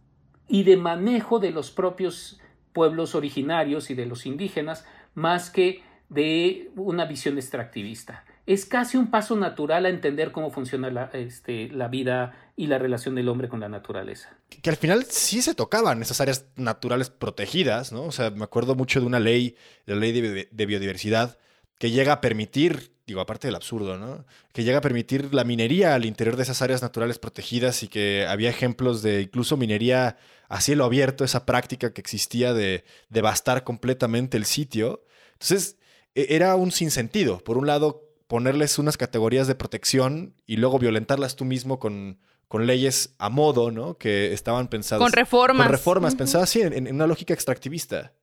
[0.47, 2.39] y de manejo de los propios
[2.73, 8.25] pueblos originarios y de los indígenas más que de una visión extractivista.
[8.45, 12.79] Es casi un paso natural a entender cómo funciona la, este, la vida y la
[12.79, 14.35] relación del hombre con la naturaleza.
[14.49, 18.03] Que, al final sí se tocaban esas áreas naturales protegidas, ¿no?
[18.03, 21.37] O sea, me acuerdo mucho de una ley, la ley de, de biodiversidad,
[21.77, 24.25] que llega a permitir, digo, aparte del absurdo, ¿no?
[24.51, 28.25] Que llega a permitir la minería al interior de esas áreas naturales protegidas y que
[28.27, 30.17] había ejemplos de incluso minería
[30.51, 35.05] a cielo abierto, esa práctica que existía de devastar completamente el sitio.
[35.31, 35.77] Entonces,
[36.13, 37.41] era un sinsentido.
[37.41, 42.67] Por un lado, ponerles unas categorías de protección y luego violentarlas tú mismo con, con
[42.67, 43.97] leyes a modo, ¿no?
[43.97, 45.01] Que estaban pensadas.
[45.01, 45.65] Con reformas.
[45.67, 46.19] Con reformas, uh -huh.
[46.19, 48.13] pensadas en, en, una lógica extractivista.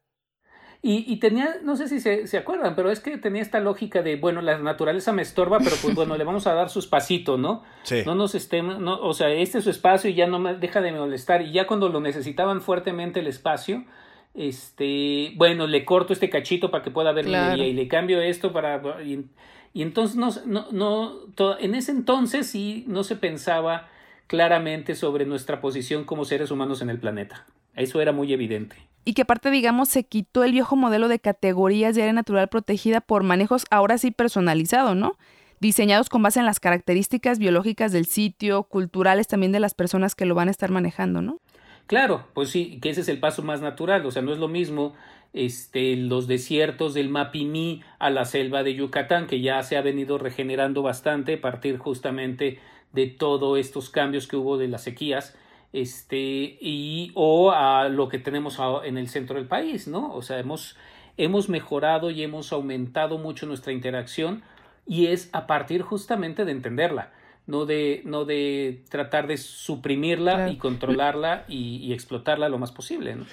[0.81, 4.01] Y, y, tenía, no sé si se, se, acuerdan, pero es que tenía esta lógica
[4.01, 7.37] de, bueno, la naturaleza me estorba, pero pues bueno, le vamos a dar su espacito,
[7.37, 7.65] ¿no?
[7.83, 8.03] Sí.
[8.07, 10.81] No nos estemos, no, o sea, este es su espacio y ya no me deja
[10.81, 11.43] de molestar.
[11.43, 13.87] Y ya cuando lo necesitaban fuertemente el espacio,
[14.35, 17.53] este, bueno, le corto este cachito para que pueda ver claro.
[17.53, 19.03] minería y le cambio esto para...
[19.03, 19.27] Y,
[19.75, 23.89] y entonces, no, no, no en ese entonces sí no se pensaba
[24.29, 27.47] claramente sobre nuestra posición como seres humanos en el planeta.
[27.75, 28.77] Eso era muy evidente.
[29.09, 33.01] Y que aparte, digamos, se quitó el viejo modelo de categorías de área natural protegida
[33.01, 35.17] por manejos ahora sí personalizado, ¿no?
[35.61, 40.27] Diseñados con base en las características biológicas del sitio, culturales también de las personas que
[40.27, 41.41] lo van a estar manejando, ¿no?
[41.87, 44.49] Claro, pues sí, que ese es el paso más natural, o sea, no es lo
[44.49, 44.93] mismo
[45.33, 50.19] este, los desiertos del Mapimí a la selva de Yucatán, que ya se ha venido
[50.19, 52.59] regenerando bastante a partir justamente
[52.93, 55.35] de todos estos cambios que hubo de las sequías,
[55.73, 56.17] este,
[56.61, 60.15] y, o a lo que tenemos en el centro del país, ¿no?
[60.15, 60.77] O sea, hemos,
[61.17, 64.43] hemos mejorado y hemos aumentado mucho nuestra interacción
[64.87, 67.13] y es a partir justamente de entenderla
[67.49, 70.53] no de, no de tratar de suprimirla claro.
[70.53, 73.17] y controlarla y, y, explotarla lo más posible.
[73.17, 73.27] ¿no?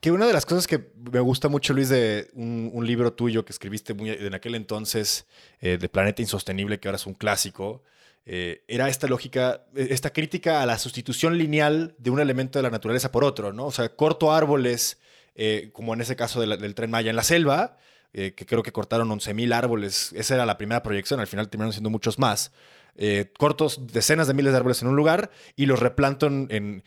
[0.00, 3.44] Que una de las cosas que me gusta mucho, Luis, de un, un libro tuyo
[3.44, 5.26] que escribiste muy, en aquel entonces,
[5.60, 7.84] eh, de Planeta Insostenible, que ahora es un clásico,
[8.26, 12.70] eh, era esta lógica, esta crítica a la sustitución lineal de un elemento de la
[12.70, 13.66] naturaleza por otro, ¿no?
[13.66, 14.98] O sea, corto árboles,
[15.34, 17.76] eh, como en ese caso del tren Maya en la selva,
[18.12, 20.12] eh, que creo que cortaron 11.000 árboles.
[20.14, 22.52] Esa era la primera proyección, al final terminaron siendo muchos más.
[22.96, 26.82] Eh, cortos decenas de miles de árboles en un lugar y los replantan en,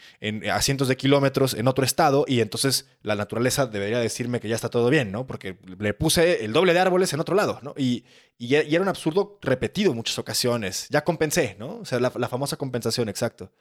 [0.50, 4.56] a cientos de kilómetros en otro estado y entonces la naturaleza debería decirme que ya
[4.56, 5.26] está todo bien, ¿no?
[5.26, 7.74] Porque le puse el doble de árboles en otro lado, ¿no?
[7.78, 8.06] Y,
[8.38, 10.88] y, era un absurdo repetido muchas ocasiones.
[10.90, 11.80] Ya compensé, ¿no?
[11.80, 13.52] O sea, la, la famosa compensación, exacto.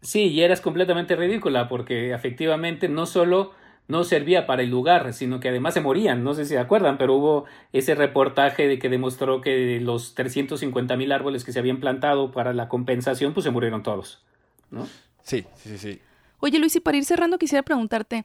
[0.00, 3.52] Sí, y eras completamente ridícula porque efectivamente no solo
[3.88, 6.24] no servía para el lugar, sino que además se morían.
[6.24, 10.96] No sé si se acuerdan, pero hubo ese reportaje de que demostró que los 350
[10.96, 14.22] mil árboles que se habían plantado para la compensación, pues se murieron todos.
[14.70, 14.88] ¿no?
[15.22, 16.00] Sí, sí, sí.
[16.40, 18.24] Oye, Luis, y para ir cerrando, quisiera preguntarte,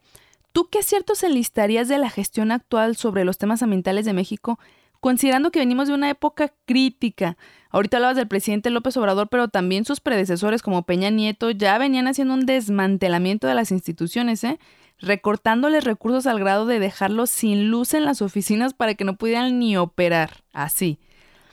[0.52, 4.60] ¿tú qué aciertos enlistarías de la gestión actual sobre los temas ambientales de México,
[5.00, 7.38] considerando que venimos de una época crítica?
[7.70, 12.08] Ahorita hablabas del presidente López Obrador, pero también sus predecesores como Peña Nieto ya venían
[12.08, 14.58] haciendo un desmantelamiento de las instituciones, ¿eh?
[15.00, 19.60] Recortándoles recursos al grado de dejarlos sin luz en las oficinas para que no pudieran
[19.60, 21.00] ni operar, así.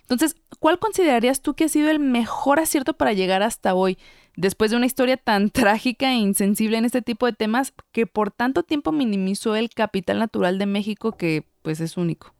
[0.02, 3.98] Entonces, ¿cuál considerarías tú que ha sido el mejor acierto para llegar hasta hoy,
[4.36, 8.30] después de una historia tan trágica e insensible en este tipo de temas que por
[8.30, 12.34] tanto tiempo minimizó el capital natural de México que pues es único?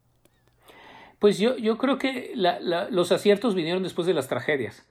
[1.19, 2.35] Pues yo, yo creo que
[2.91, 4.87] los aciertos vinieron después de las tragedias.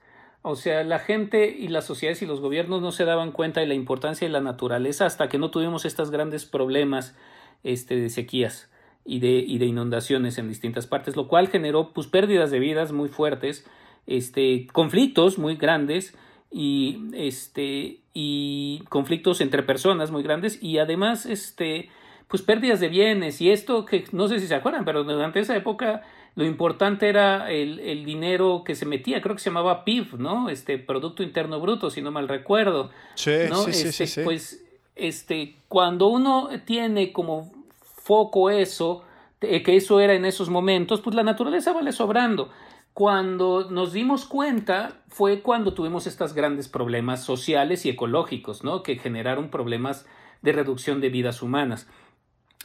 [0.46, 3.66] O sea, la gente y las sociedades y los gobiernos no se daban cuenta de
[3.66, 7.16] la importancia de la naturaleza hasta que no tuvimos estos grandes problemas
[7.62, 8.70] este, de sequías
[9.06, 12.92] y de, y de inundaciones en distintas partes, lo cual generó pues, pérdidas de vidas
[12.92, 13.66] muy fuertes,
[14.06, 16.14] este, conflictos muy grandes
[16.52, 21.88] y, este, y conflictos entre personas muy grandes y además este,
[22.28, 25.56] pues, pérdidas de bienes y esto que no sé si se acuerdan, pero durante esa
[25.56, 26.02] época
[26.36, 30.48] lo importante era el, dinero que se metía, creo que se llamaba PIB, ¿no?
[30.48, 32.90] Este Producto Interno Bruto, si no mal recuerdo.
[33.14, 33.30] Sí,
[33.66, 34.64] sí, sí, este, sí, Pues,
[34.96, 39.04] este, cuando uno tiene como foco eso,
[39.40, 42.50] que eso era en esos momentos, pues la naturaleza vale sobrando.
[42.92, 48.82] Cuando nos dimos cuenta fue cuando tuvimos estos grandes problemas sociales y ecológicos, ¿no?
[48.82, 50.06] Que generaron problemas
[50.42, 51.88] de reducción de vidas humanas.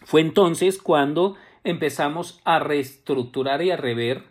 [0.05, 4.23] Fue entonces cuando empezamos a reestructurar y a rever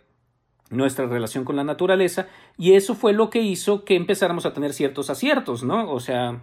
[0.69, 4.73] nuestra relación con la naturaleza y eso fue lo que hizo que empezáramos a tener
[4.73, 5.91] ciertos aciertos, ¿no?
[5.91, 6.41] O sea,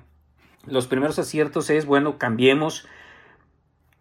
[0.66, 2.86] los primeros aciertos es, bueno, cambiemos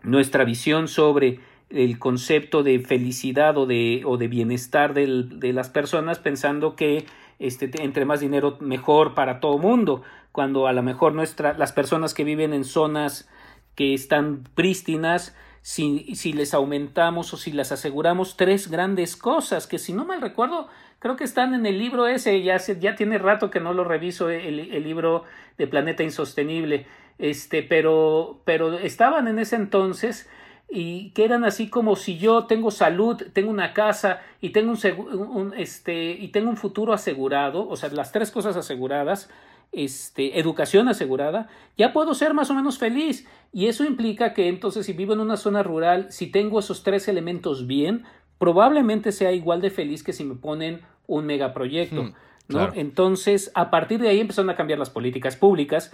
[0.02, 6.20] nuestra visión sobre el concepto de felicidad o de, o de bienestar de las personas
[6.20, 7.06] pensando que
[7.40, 12.14] este, entre más dinero mejor para todo mundo, cuando a lo mejor nuestra, las personas
[12.14, 13.30] que viven en zonas
[13.76, 15.36] que están prístinas
[15.66, 20.22] si, si les aumentamos o si les aseguramos tres grandes cosas que si no mal
[20.22, 20.68] recuerdo
[21.00, 24.30] creo que están en el libro ese, ya, ya tiene rato que no lo reviso,
[24.30, 25.24] el, el, libro
[25.58, 26.86] de Planeta Insostenible,
[27.18, 30.30] este, pero, pero estaban en ese entonces
[30.70, 35.20] y que eran así como si yo tengo salud, tengo una casa y tengo un,
[35.20, 39.32] un, este, y tengo un futuro asegurado, o sea, las tres cosas aseguradas,
[39.72, 43.28] este, educación asegurada, ya puedo ser más o menos feliz.
[43.52, 47.08] Y eso implica que entonces si vivo en una zona rural, si tengo esos tres
[47.08, 48.04] elementos bien,
[48.38, 52.04] probablemente sea igual de feliz que si me ponen un megaproyecto.
[52.04, 52.14] Hmm,
[52.48, 52.72] ¿no?
[52.74, 55.94] Entonces, a partir de ahí empezaron a cambiar las políticas públicas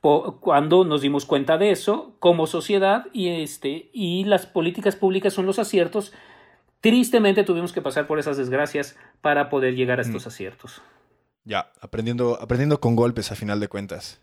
[0.00, 5.44] cuando nos dimos cuenta de eso como sociedad y este y las políticas públicas son
[5.46, 6.12] los aciertos
[6.80, 10.28] tristemente tuvimos que pasar por esas desgracias para poder llegar a estos hmm.
[10.28, 10.82] aciertos
[11.48, 14.20] ya, aprendiendo, aprendiendo con golpes a final de cuentas.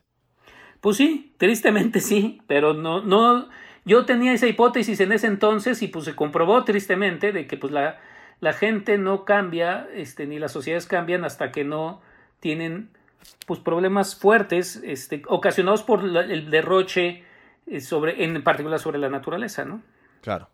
[0.79, 3.49] Pues sí, tristemente sí, pero no, no,
[3.83, 7.73] yo tenía esa hipótesis en ese entonces y pues se comprobó tristemente de que pues
[7.73, 7.99] la,
[8.39, 12.01] la gente no cambia, este, ni las sociedades cambian hasta que no
[12.39, 12.91] tienen
[13.47, 17.23] pues problemas fuertes, este, ocasionados por el derroche
[17.65, 19.81] eh, sobre, en particular sobre la naturaleza, ¿no?
[20.21, 20.51] Claro.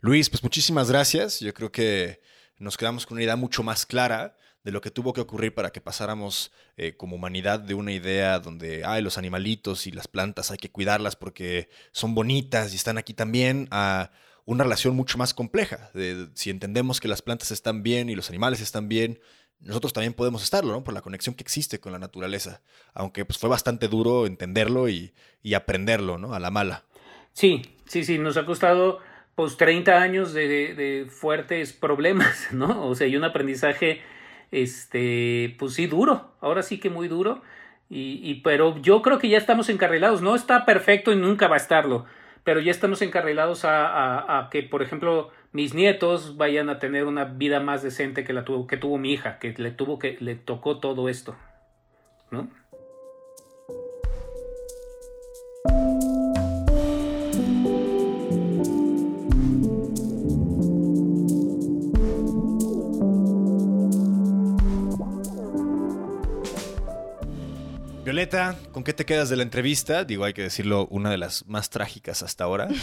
[0.00, 1.38] Luis, pues muchísimas gracias.
[1.38, 2.20] Yo creo que
[2.58, 5.70] nos quedamos con una idea mucho más clara de lo que tuvo que ocurrir para
[5.70, 10.50] que pasáramos eh, como humanidad de una idea donde hay los animalitos y las plantas
[10.50, 14.10] hay que cuidarlas porque son bonitas y están aquí también, a
[14.44, 15.90] una relación mucho más compleja.
[16.34, 19.20] Si entendemos que las plantas están bien y los animales están bien,
[19.60, 20.84] nosotros también podemos estarlo, ¿no?
[20.84, 22.62] Por la conexión que existe con la naturaleza.
[22.94, 25.12] Aunque pues, fue bastante duro entenderlo y,
[25.54, 26.34] aprenderlo, ¿no?
[26.34, 26.84] A la mala.
[27.32, 29.00] Sí, sí, sí, nos ha costado
[29.34, 32.86] pues 30 años de, de fuertes problemas, ¿no?
[32.86, 34.00] O sea, y un aprendizaje
[34.50, 37.42] este, pues sí, duro, ahora sí que muy duro,
[37.90, 41.54] y, y, pero yo creo que ya estamos encarrilados, no está perfecto y nunca va
[41.54, 42.04] a estarlo,
[42.44, 47.04] pero ya estamos encarrilados a, a, a que, por ejemplo, mis nietos vayan a tener
[47.04, 50.16] una vida más decente que la tuvo, que tuvo mi hija, que le tuvo que,
[50.20, 51.36] le tocó todo esto,
[52.30, 52.48] ¿no?
[68.18, 70.02] Violeta, ¿con qué te quedas de la entrevista?
[70.02, 72.66] Digo, hay que decirlo, una de las más trágicas hasta ahora.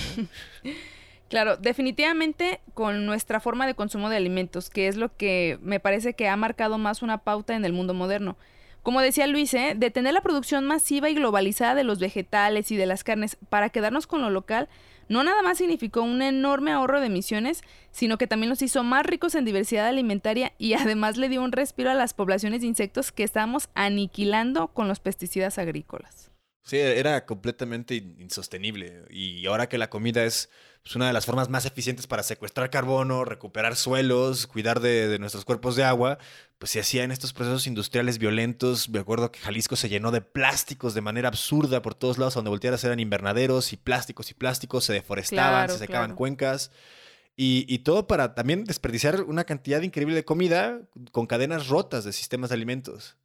[1.28, 6.14] Claro, definitivamente con nuestra forma de consumo de alimentos, que es lo que me parece
[6.14, 8.38] que ha marcado más una pauta en el mundo moderno.
[8.86, 9.74] Como decía Luis, ¿eh?
[9.76, 14.06] detener la producción masiva y globalizada de los vegetales y de las carnes para quedarnos
[14.06, 14.70] con lo local
[15.10, 19.04] no nada más significó un enorme ahorro de emisiones, sino que también nos hizo más
[19.04, 23.12] ricos en diversidad alimentaria y además le dio un respiro a las poblaciones de insectos
[23.12, 26.35] que estábamos aniquilando con los pesticidas agrícolas.
[26.66, 29.06] Sí, era completamente insostenible.
[29.12, 30.50] Y ahora que la comida es
[30.82, 35.46] pues, una de las formas más eficientes para secuestrar carbono, recuperar suelos, cuidar de, nuestros
[35.46, 36.18] cuerpos de agua,
[36.58, 38.90] pues se hacía en estos procesos industriales violentos.
[38.90, 42.50] Me acuerdo que Jalisco se llenó de plásticos de manera absurda por todos lados, donde
[42.50, 46.72] voltearas eran invernaderos y plásticos y plásticos, se deforestaban, se secaban cuencas.
[47.38, 52.14] Y, y, todo para también desperdiciar una cantidad increíble de comida con cadenas rotas de
[52.14, 53.18] sistemas de alimentos.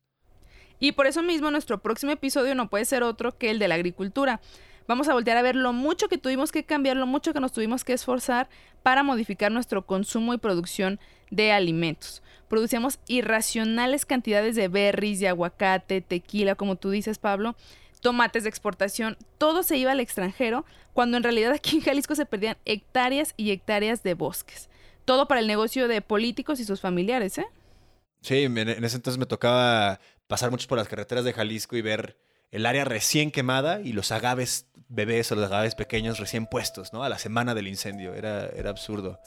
[0.81, 3.77] Y por eso mismo nuestro próximo episodio no puede ser otro que el de la
[3.77, 4.41] agricultura.
[4.89, 7.53] Vamos a voltear a ver lo mucho que tuvimos que cambiar, lo mucho que nos
[7.53, 8.49] tuvimos que esforzar
[8.83, 10.99] para modificar nuestro consumo y producción
[11.31, 12.23] de alimentos.
[12.49, 17.55] Producíamos irracionales cantidades de berries, de aguacate, tequila, como tú dices, Pablo,
[18.01, 22.27] tomates de exportación, todo se iba al extranjero, cuando en realidad aquí en Jalisco se
[22.27, 24.71] perdían hectáreas y hectáreas de bosques.
[25.05, 27.47] Todo para el negocio de políticos y sus familiares, ¿eh?
[28.23, 30.01] Sí, en ese entonces me tocaba
[30.31, 32.17] pasar mucho por las carreteras de Jalisco y ver
[32.53, 37.03] el área recién quemada y los agaves bebés o los agaves pequeños recién puestos, ¿no?
[37.03, 38.15] A la semana del incendio.
[38.15, 39.21] Era, era absurdo.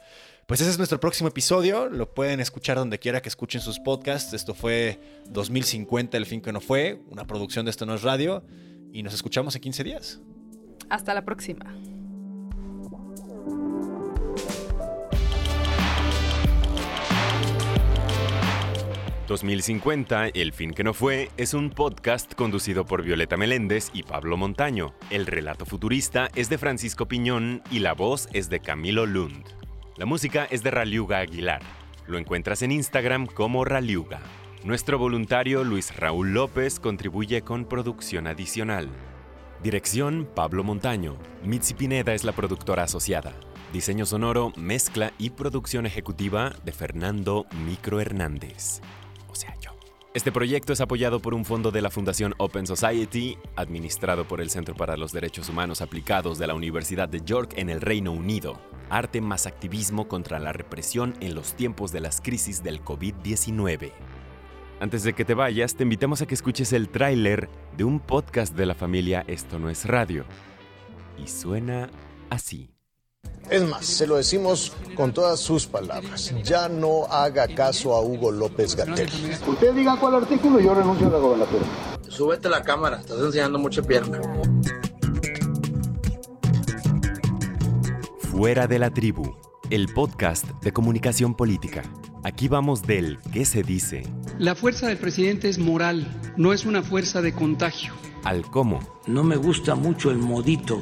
[0.48, 1.90] Pues ese es nuestro próximo episodio.
[1.90, 4.32] Lo pueden escuchar donde quiera que escuchen sus podcasts.
[4.34, 4.98] Esto fue
[5.30, 8.46] 2050, el fin que no fue, una producción de Esto No es Radio.
[8.94, 10.22] Y nos escuchamos en 15 días.
[10.90, 11.66] Hasta la próxima.
[19.28, 24.36] 2050, El fin que no fue, es un podcast conducido por Violeta Meléndez y Pablo
[24.36, 24.94] Montaño.
[25.10, 29.46] El relato futurista es de Francisco Piñón y la voz es de Camilo Lund.
[29.96, 31.62] La música es de Raliuga Aguilar.
[32.06, 34.20] Lo encuentras en Instagram como Raliuga.
[34.66, 38.90] Nuestro voluntario Luis Raúl López contribuye con producción adicional.
[39.64, 41.18] Dirección Pablo Montaño.
[41.44, 43.34] Mitzi Pineda es la productora asociada.
[43.72, 48.82] Diseño sonoro, mezcla y producción ejecutiva de Fernando Micro Hernández
[50.14, 54.52] Este proyecto es apoyado por un fondo de la Fundación Open Society, administrado por el
[54.52, 58.60] Centro para los Derechos Humanos Aplicados de la Universidad de York en el Reino Unido.
[58.92, 63.92] Arte más activismo contra la represión en los tiempos de las crisis del COVID-19.
[64.80, 68.56] Antes de que te vayas, te invitamos a que escuches el tráiler de un podcast
[68.56, 70.26] de la familia Esto no es radio.
[71.18, 71.90] Y suena
[72.30, 72.73] así.
[73.50, 76.34] Es más, se lo decimos con todas sus palabras.
[76.44, 79.10] Ya no haga caso a Hugo López Gatel.
[79.48, 81.66] Usted diga cuál artículo y yo renuncio a la gobernatura.
[82.08, 84.22] Súbete la cámara, estás enseñando mucha pierna.
[88.32, 89.36] Fuera de la tribu,
[89.70, 91.84] el podcast de comunicación política.
[92.24, 94.04] Aquí vamos del qué se dice.
[94.40, 97.94] La fuerza del presidente es moral, no es una fuerza de contagio.
[98.24, 98.80] Al cómo.
[99.06, 100.82] No me gusta mucho el modito.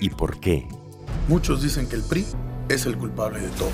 [0.00, 0.68] ¿Y por qué?
[1.28, 2.26] Muchos dicen que el PRI
[2.68, 3.70] es el culpable de todo.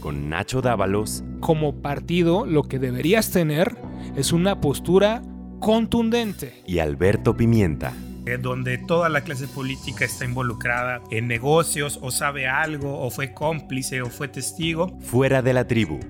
[0.00, 1.22] Con Nacho Dávalos.
[1.40, 3.76] Como partido, lo que deberías tener
[4.16, 5.22] es una postura
[5.60, 6.62] contundente.
[6.66, 7.92] Y Alberto Pimienta.
[8.40, 14.00] Donde toda la clase política está involucrada en negocios o sabe algo o fue cómplice
[14.00, 14.98] o fue testigo.
[15.00, 16.00] Fuera de la tribu.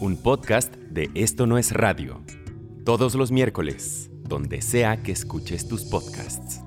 [0.00, 2.20] Un podcast de Esto no es radio.
[2.84, 6.65] Todos los miércoles, donde sea que escuches tus podcasts.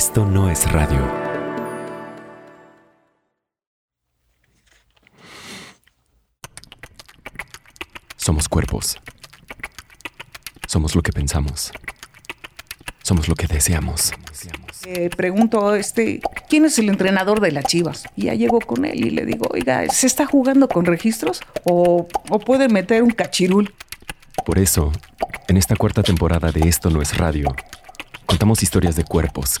[0.00, 0.98] Esto no es radio.
[8.16, 8.98] Somos cuerpos.
[10.66, 11.70] Somos lo que pensamos.
[13.02, 14.12] Somos lo que deseamos.
[14.86, 18.04] Eh, pregunto, este, ¿quién es el entrenador de las Chivas?
[18.16, 22.08] Y ya llego con él y le digo, oiga, ¿se está jugando con registros o,
[22.30, 23.74] o puede meter un cachirul?
[24.46, 24.92] Por eso,
[25.46, 27.54] en esta cuarta temporada de Esto no es radio,
[28.24, 29.60] contamos historias de cuerpos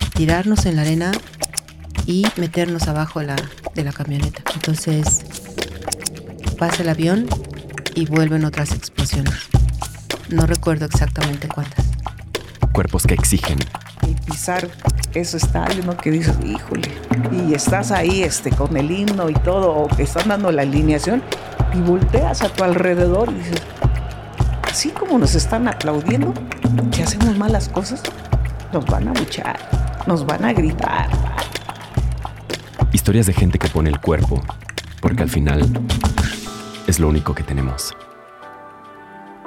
[0.13, 1.11] tirarnos en la arena
[2.05, 3.35] y meternos abajo de la,
[3.75, 4.41] de la camioneta.
[4.53, 5.23] Entonces
[6.57, 7.27] pasa el avión
[7.95, 9.33] y vuelven otras explosiones.
[10.29, 11.85] No recuerdo exactamente cuántas.
[12.71, 13.59] Cuerpos que exigen.
[14.07, 14.69] Y pisar
[15.13, 15.97] ese estadio, ¿no?
[15.97, 16.89] Que dices, híjole.
[17.31, 21.21] Y estás ahí este, con el himno y todo, o que están dando la alineación,
[21.73, 23.61] y volteas a tu alrededor y dices,
[24.69, 26.33] así como nos están aplaudiendo,
[26.91, 28.01] que hacemos malas cosas,
[28.71, 29.59] nos van a luchar,
[30.07, 31.09] nos van a gritar.
[32.91, 34.41] Historias de gente que pone el cuerpo,
[35.01, 35.61] porque al final
[36.87, 37.95] es lo único que tenemos.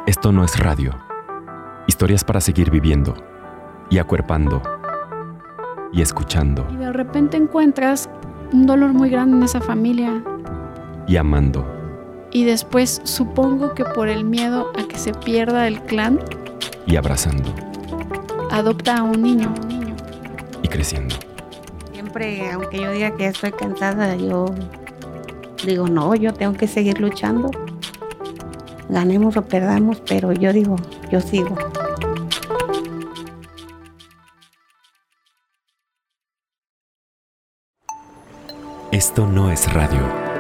[0.06, 0.98] Esto no es radio.
[1.86, 3.14] Historias para seguir viviendo
[3.90, 4.62] y acuerpando
[5.92, 8.08] y escuchando Y de repente encuentras
[8.52, 10.22] un dolor muy grande en esa familia.
[11.06, 11.66] y amando
[12.32, 16.18] Y después supongo que por el miedo a que se pierda el clan,
[16.86, 17.50] y abrazando
[18.50, 19.52] adopta a un niño.
[20.64, 21.14] Y creciendo.
[21.92, 24.46] Siempre, aunque yo diga que estoy cansada, yo
[25.64, 27.50] digo, no, yo tengo que seguir luchando.
[28.88, 30.76] Ganemos o perdamos, pero yo digo,
[31.10, 31.54] yo sigo.
[38.90, 40.33] Esto no es radio.